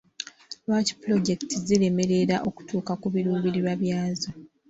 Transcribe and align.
Lwaki 0.65 0.93
pulojekiti 1.01 1.55
ziremererwa 1.65 2.35
okutuuka 2.49 2.93
ku 3.01 3.07
biruubirirwa 3.13 3.73
byazo? 3.81 4.29